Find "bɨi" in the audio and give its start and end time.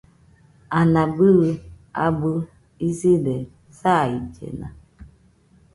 1.15-1.31